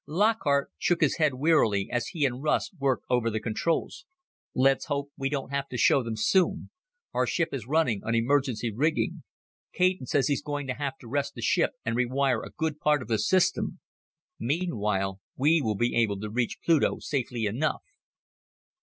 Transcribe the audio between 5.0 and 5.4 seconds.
we